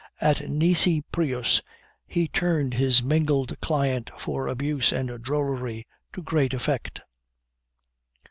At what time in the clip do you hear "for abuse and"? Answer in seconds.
4.17-5.11